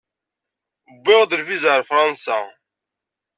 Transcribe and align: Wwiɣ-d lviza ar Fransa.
Wwiɣ-d 0.99 1.31
lviza 1.39 1.69
ar 1.73 1.81
Fransa. 1.91 2.39